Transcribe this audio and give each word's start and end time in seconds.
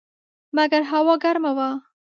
مګر 0.55 0.81
هوا 0.91 1.15
ګرمه 1.23 1.51
وه. 1.57 1.69